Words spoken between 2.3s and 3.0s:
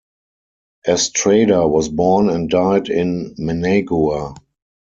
and died